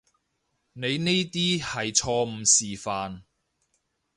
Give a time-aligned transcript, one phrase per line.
[0.73, 3.21] 你呢啲係錯誤示範